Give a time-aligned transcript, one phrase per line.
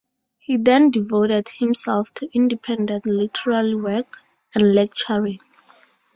[0.39, 4.17] He then devoted himself to independent literary work
[4.55, 5.39] and lecturing.